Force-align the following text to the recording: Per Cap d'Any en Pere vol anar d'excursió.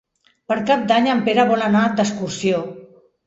Per 0.51 0.55
Cap 0.69 0.85
d'Any 0.91 1.09
en 1.11 1.19
Pere 1.27 1.45
vol 1.53 1.63
anar 1.67 1.83
d'excursió. 1.99 2.63